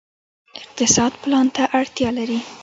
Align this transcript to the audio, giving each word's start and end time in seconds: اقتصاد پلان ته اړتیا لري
اقتصاد 0.61 1.11
پلان 1.23 1.47
ته 1.55 1.63
اړتیا 1.79 2.09
لري 2.17 2.39